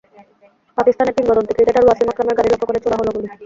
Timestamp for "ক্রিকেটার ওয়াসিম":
1.53-2.07